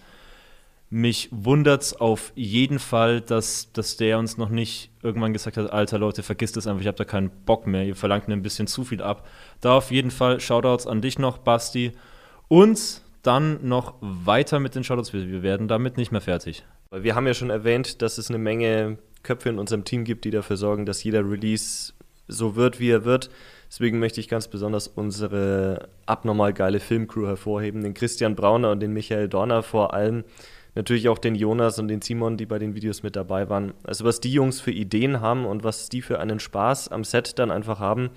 [0.92, 5.72] mich wundert es auf jeden Fall, dass, dass der uns noch nicht irgendwann gesagt hat,
[5.72, 8.42] alter Leute, vergisst es einfach, ich habe da keinen Bock mehr, ihr verlangt mir ein
[8.42, 9.26] bisschen zu viel ab.
[9.62, 11.92] Da auf jeden Fall Shoutouts an dich noch, Basti.
[12.48, 16.62] Und dann noch weiter mit den Shoutouts, wir werden damit nicht mehr fertig.
[16.90, 20.30] Wir haben ja schon erwähnt, dass es eine Menge Köpfe in unserem Team gibt, die
[20.30, 21.94] dafür sorgen, dass jeder Release
[22.28, 23.30] so wird, wie er wird.
[23.66, 28.92] Deswegen möchte ich ganz besonders unsere abnormal geile Filmcrew hervorheben, den Christian Brauner und den
[28.92, 30.24] Michael Dorner vor allem
[30.74, 33.74] natürlich auch den Jonas und den Simon, die bei den Videos mit dabei waren.
[33.84, 37.38] Also was die Jungs für Ideen haben und was die für einen Spaß am Set
[37.38, 38.10] dann einfach haben,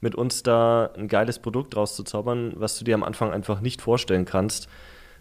[0.00, 3.60] mit uns da ein geiles Produkt draus zu zaubern, was du dir am Anfang einfach
[3.60, 4.68] nicht vorstellen kannst.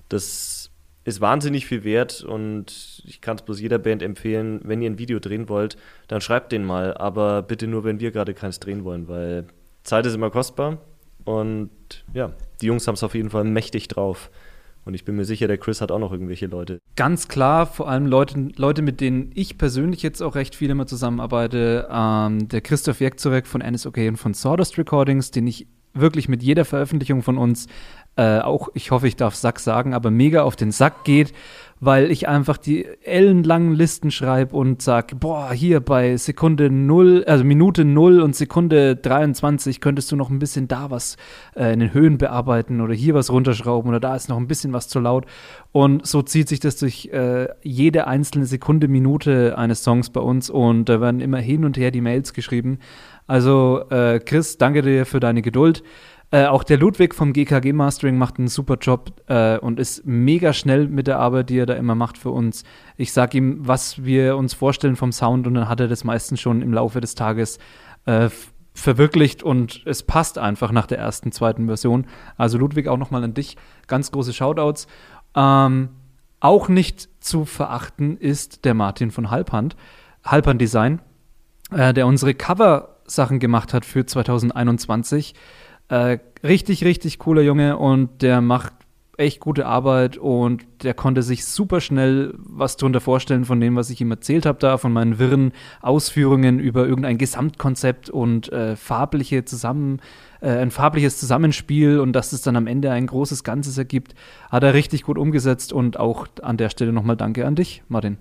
[0.09, 0.71] Das
[1.03, 4.99] ist wahnsinnig viel wert und ich kann es bloß jeder Band empfehlen, wenn ihr ein
[4.99, 5.77] Video drehen wollt,
[6.07, 9.47] dann schreibt den mal, aber bitte nur, wenn wir gerade keins drehen wollen, weil
[9.83, 10.77] Zeit ist immer kostbar
[11.23, 11.71] und
[12.13, 14.29] ja, die Jungs haben es auf jeden Fall mächtig drauf.
[14.83, 16.79] Und ich bin mir sicher, der Chris hat auch noch irgendwelche Leute.
[16.95, 20.87] Ganz klar, vor allem Leute, Leute mit denen ich persönlich jetzt auch recht viel immer
[20.87, 21.87] zusammenarbeite.
[21.91, 26.65] Ähm, der Christoph Jekzorek von NSOK und von Sawdust Recordings, den ich wirklich mit jeder
[26.65, 27.67] Veröffentlichung von uns
[28.15, 31.33] äh, auch, ich hoffe, ich darf Sack sagen, aber mega auf den Sack geht
[31.83, 37.43] weil ich einfach die ellenlangen Listen schreibe und sage, boah, hier bei Sekunde 0, also
[37.43, 41.17] Minute 0 und Sekunde 23 könntest du noch ein bisschen da was
[41.55, 44.73] äh, in den Höhen bearbeiten oder hier was runterschrauben oder da ist noch ein bisschen
[44.73, 45.25] was zu laut.
[45.71, 50.51] Und so zieht sich das durch äh, jede einzelne Sekunde, Minute eines Songs bei uns
[50.51, 52.77] und da werden immer hin und her die Mails geschrieben.
[53.25, 55.81] Also äh, Chris, danke dir für deine Geduld.
[56.33, 60.53] Äh, auch der Ludwig vom GKG Mastering macht einen super Job äh, und ist mega
[60.53, 62.63] schnell mit der Arbeit, die er da immer macht für uns.
[62.95, 66.39] Ich sage ihm, was wir uns vorstellen vom Sound und dann hat er das meistens
[66.39, 67.59] schon im Laufe des Tages
[68.05, 68.29] äh,
[68.73, 72.07] verwirklicht und es passt einfach nach der ersten, zweiten Version.
[72.37, 73.57] Also Ludwig, auch nochmal an dich.
[73.87, 74.87] Ganz große Shoutouts.
[75.35, 75.89] Ähm,
[76.39, 79.75] auch nicht zu verachten ist der Martin von Halbhand,
[80.23, 81.01] Halbhand Design,
[81.71, 85.35] äh, der unsere Cover-Sachen gemacht hat für 2021.
[85.91, 88.71] Äh, richtig, richtig cooler Junge und der macht
[89.17, 93.89] echt gute Arbeit und der konnte sich super schnell was drunter vorstellen von dem, was
[93.89, 99.43] ich ihm erzählt habe da, von meinen wirren Ausführungen über irgendein Gesamtkonzept und äh, farbliche
[99.43, 99.99] Zusammen,
[100.39, 104.15] äh, ein farbliches Zusammenspiel und dass es dann am Ende ein großes Ganzes ergibt,
[104.49, 108.17] hat er richtig gut umgesetzt und auch an der Stelle nochmal Danke an dich, Martin.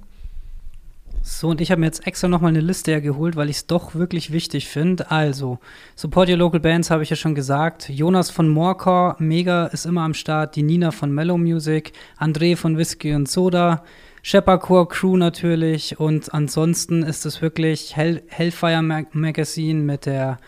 [1.23, 3.95] So, und ich habe mir jetzt extra nochmal eine Liste hergeholt, weil ich es doch
[3.95, 5.11] wirklich wichtig finde.
[5.11, 5.59] Also,
[5.95, 7.91] Support Your Local Bands habe ich ja schon gesagt.
[7.91, 10.57] Jonas von Morecore, Mega ist immer am Start.
[10.57, 11.93] Die Nina von Mellow Music.
[12.19, 13.85] André von Whisky und Soda.
[14.23, 16.01] Shepardcore Crew natürlich.
[16.01, 20.39] Und ansonsten ist es wirklich Hell Hellfire Mag Magazine mit der,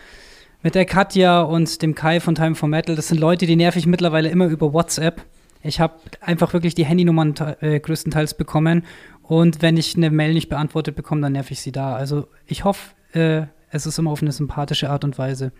[0.63, 2.95] mit der Katja und dem Kai von Time for Metal.
[2.95, 5.23] Das sind Leute, die nerv ich mittlerweile immer über WhatsApp.
[5.63, 8.85] Ich habe einfach wirklich die Handynummern äh, größtenteils bekommen
[9.23, 11.95] und wenn ich eine Mail nicht beantwortet bekomme, dann nerv ich sie da.
[11.95, 15.51] Also ich hoffe, äh, es ist immer auf eine sympathische Art und Weise.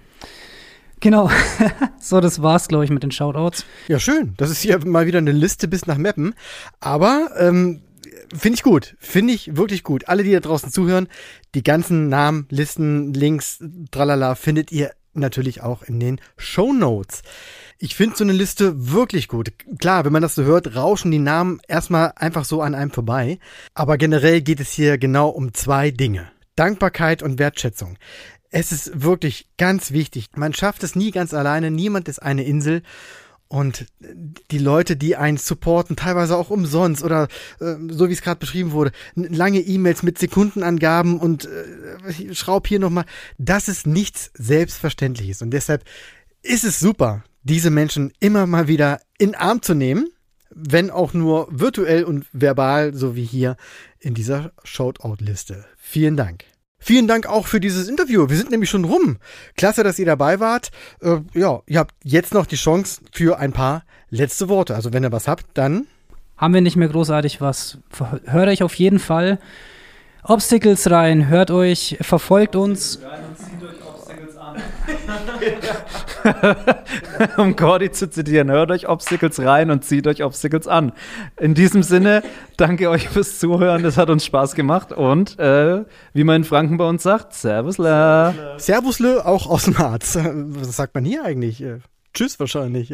[0.99, 1.29] Genau.
[1.99, 3.65] so, das war's, glaube ich, mit den Shoutouts.
[3.87, 4.33] Ja, schön.
[4.37, 6.35] Das ist hier mal wieder eine Liste bis nach Meppen.
[6.79, 7.81] Aber ähm,
[8.33, 8.95] finde ich gut.
[8.99, 10.07] Finde ich wirklich gut.
[10.07, 11.07] Alle, die da draußen zuhören,
[11.55, 17.21] die ganzen Namen, Listen, Links, tralala, findet ihr natürlich auch in den Show Notes.
[17.83, 19.51] Ich finde so eine Liste wirklich gut.
[19.77, 23.39] Klar, wenn man das so hört, rauschen die Namen erstmal einfach so an einem vorbei.
[23.73, 26.31] Aber generell geht es hier genau um zwei Dinge.
[26.55, 27.97] Dankbarkeit und Wertschätzung.
[28.51, 30.29] Es ist wirklich ganz wichtig.
[30.33, 31.71] Man schafft es nie ganz alleine.
[31.71, 32.83] Niemand ist eine Insel.
[33.49, 33.85] Und
[34.49, 37.27] die Leute, die einen supporten, teilweise auch umsonst oder
[37.59, 42.79] äh, so wie es gerade beschrieben wurde, lange E-Mails mit Sekundenangaben und äh, schraub hier
[42.79, 43.05] nochmal,
[43.37, 45.41] das ist nichts Selbstverständliches.
[45.41, 45.83] Und deshalb
[46.43, 50.09] ist es super, diese Menschen immer mal wieder in Arm zu nehmen,
[50.49, 53.57] wenn auch nur virtuell und verbal, so wie hier
[53.99, 55.65] in dieser Shoutout-Liste.
[55.77, 56.43] Vielen Dank.
[56.77, 58.29] Vielen Dank auch für dieses Interview.
[58.29, 59.17] Wir sind nämlich schon rum.
[59.55, 60.69] Klasse, dass ihr dabei wart.
[61.01, 64.75] Äh, ja, ihr habt jetzt noch die Chance für ein paar letzte Worte.
[64.75, 65.87] Also wenn ihr was habt, dann.
[66.35, 67.77] Haben wir nicht mehr großartig was.
[68.25, 69.39] Hört euch auf jeden Fall
[70.23, 71.27] Obstacles rein.
[71.29, 72.99] Hört euch, verfolgt uns.
[77.37, 80.93] um Cordy zu zitieren, hört euch Obstacles rein und zieht euch Obstacles an.
[81.39, 82.23] In diesem Sinne,
[82.57, 85.83] danke euch fürs Zuhören, das hat uns Spaß gemacht und äh,
[86.13, 88.55] wie man in Franken bei uns sagt, Servusle.
[88.57, 90.17] Servusle, auch aus dem Harz.
[90.17, 91.63] Was sagt man hier eigentlich?
[92.13, 92.89] Tschüss wahrscheinlich.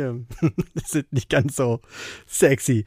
[0.86, 1.82] sind nicht ganz so
[2.26, 2.86] sexy.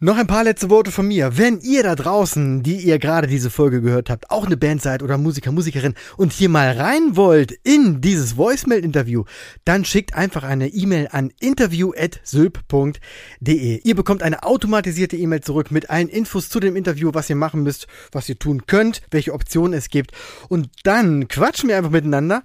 [0.00, 1.36] Noch ein paar letzte Worte von mir.
[1.36, 5.02] Wenn ihr da draußen, die ihr gerade diese Folge gehört habt, auch eine Band seid
[5.02, 9.24] oder Musiker, Musikerin und hier mal rein wollt in dieses Voicemail-Interview,
[9.66, 13.80] dann schickt einfach eine E-Mail an interview.sylp.de.
[13.82, 17.62] Ihr bekommt eine automatisierte E-Mail zurück mit allen Infos zu dem Interview, was ihr machen
[17.62, 20.12] müsst, was ihr tun könnt, welche Optionen es gibt.
[20.48, 22.42] Und dann quatschen wir einfach miteinander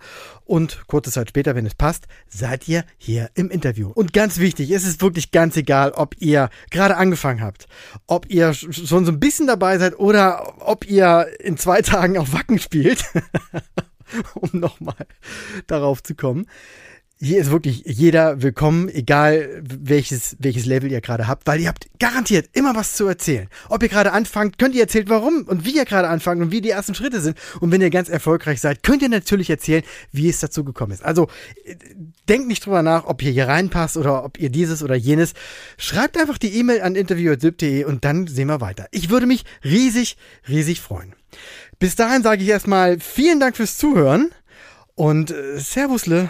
[0.49, 3.91] und kurze Zeit später, wenn es passt, seid ihr hier im Interview.
[3.93, 7.67] Und ganz wichtig, es ist wirklich ganz egal, ob ihr gerade angefangen habt,
[8.07, 12.33] ob ihr schon so ein bisschen dabei seid oder ob ihr in zwei Tagen auf
[12.33, 13.03] Wacken spielt,
[14.35, 15.07] um nochmal
[15.67, 16.45] darauf zu kommen
[17.21, 21.87] hier ist wirklich jeder willkommen, egal welches, welches Level ihr gerade habt, weil ihr habt
[21.99, 23.49] garantiert immer was zu erzählen.
[23.67, 26.61] Ob ihr gerade anfangt, könnt ihr erzählen, warum und wie ihr gerade anfangt und wie
[26.61, 27.37] die ersten Schritte sind.
[27.59, 31.03] Und wenn ihr ganz erfolgreich seid, könnt ihr natürlich erzählen, wie es dazu gekommen ist.
[31.03, 31.27] Also
[32.29, 35.33] denkt nicht drüber nach, ob ihr hier reinpasst oder ob ihr dieses oder jenes.
[35.77, 38.87] Schreibt einfach die E-Mail an interview.de und dann sehen wir weiter.
[38.91, 40.15] Ich würde mich riesig,
[40.47, 41.13] riesig freuen.
[41.79, 44.31] Bis dahin sage ich erstmal vielen Dank fürs Zuhören
[44.95, 46.29] und äh, Servusle.